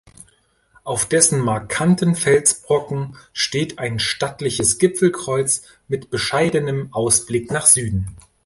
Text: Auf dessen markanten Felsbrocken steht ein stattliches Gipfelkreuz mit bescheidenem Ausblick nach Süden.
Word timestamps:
Auf 0.83 1.05
dessen 1.07 1.41
markanten 1.41 2.15
Felsbrocken 2.15 3.15
steht 3.33 3.77
ein 3.77 3.99
stattliches 3.99 4.79
Gipfelkreuz 4.79 5.61
mit 5.87 6.09
bescheidenem 6.09 6.89
Ausblick 6.91 7.51
nach 7.51 7.67
Süden. 7.67 8.17